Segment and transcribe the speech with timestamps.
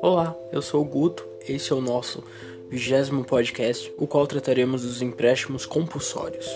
[0.00, 2.22] Olá, eu sou o Guto, esse é o nosso
[2.70, 6.46] vigésimo podcast, o qual trataremos dos empréstimos compulsórios.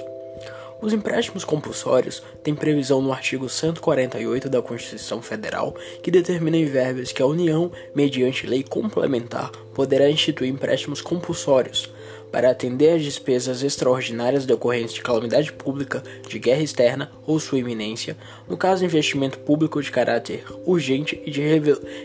[0.80, 7.12] Os empréstimos compulsórios têm previsão no artigo 148 da Constituição Federal que determina em verbas
[7.12, 11.90] que a União, mediante lei complementar, poderá instituir empréstimos compulsórios
[12.30, 18.16] para atender às despesas extraordinárias decorrentes de calamidade pública, de guerra externa ou sua iminência,
[18.48, 21.42] no caso investimento público de caráter urgente e de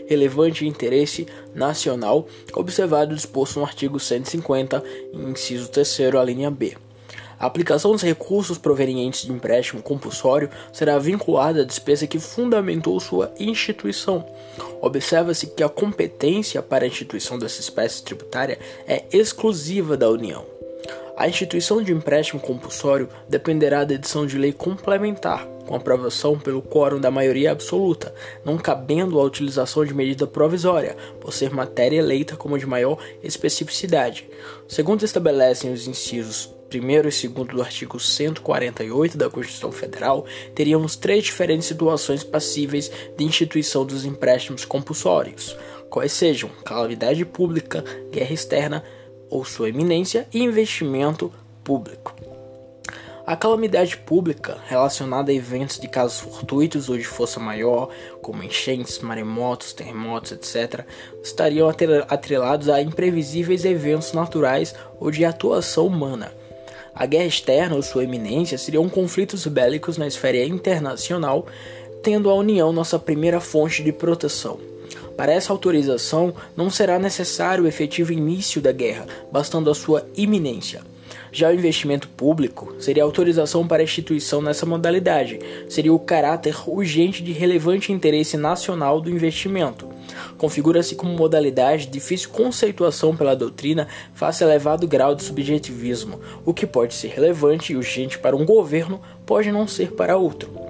[0.06, 6.76] relevante interesse nacional, observado disposto no artigo 150, inciso 3 a linha B.
[7.42, 13.32] A aplicação dos recursos provenientes de empréstimo compulsório será vinculada à despesa que fundamentou sua
[13.36, 14.24] instituição.
[14.80, 20.51] Observa-se que a competência para a instituição dessa espécie tributária é exclusiva da União.
[21.14, 26.98] A instituição de empréstimo compulsório dependerá da edição de lei complementar, com aprovação pelo quórum
[26.98, 32.58] da maioria absoluta, não cabendo a utilização de medida provisória, por ser matéria eleita como
[32.58, 34.26] de maior especificidade.
[34.66, 41.24] Segundo estabelecem os incisos 1 e 2 do artigo 148 da Constituição Federal, teríamos três
[41.24, 45.54] diferentes situações passíveis de instituição dos empréstimos compulsórios,
[45.90, 48.82] quais sejam calamidade pública, guerra externa
[49.32, 51.32] ou sua eminência e investimento
[51.64, 52.14] público.
[53.26, 57.88] A calamidade pública, relacionada a eventos de casos fortuitos ou de força maior,
[58.20, 60.84] como enchentes, maremotos, terremotos, etc.,
[61.22, 61.68] estariam
[62.08, 66.32] atrelados a imprevisíveis eventos naturais ou de atuação humana
[66.94, 71.46] a guerra externa ou sua eminência seriam conflitos bélicos na esfera internacional,
[72.02, 74.71] tendo a União nossa primeira fonte de proteção.
[75.22, 80.82] Para essa autorização, não será necessário o efetivo início da guerra, bastando a sua iminência.
[81.30, 85.38] Já o investimento público seria autorização para a instituição nessa modalidade,
[85.68, 89.88] seria o caráter urgente de relevante interesse nacional do investimento.
[90.36, 96.52] Configura-se como modalidade de difícil conceituação pela doutrina face a elevado grau de subjetivismo, o
[96.52, 100.61] que pode ser relevante e urgente para um governo pode não ser para outro.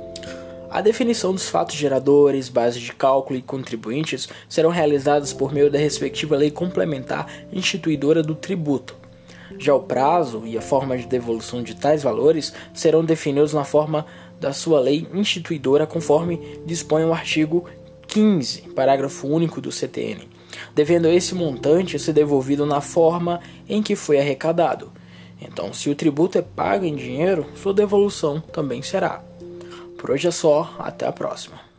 [0.72, 5.78] A definição dos fatos geradores, bases de cálculo e contribuintes serão realizadas por meio da
[5.78, 8.96] respectiva lei complementar instituidora do tributo.
[9.58, 14.06] Já o prazo e a forma de devolução de tais valores serão definidos na forma
[14.40, 17.68] da sua lei instituidora, conforme dispõe o artigo
[18.06, 20.26] 15, parágrafo único do CTN,
[20.74, 24.90] devendo esse montante ser devolvido na forma em que foi arrecadado.
[25.38, 29.22] Então, se o tributo é pago em dinheiro, sua devolução também será.
[30.02, 31.71] Por hoje é só, até a próxima.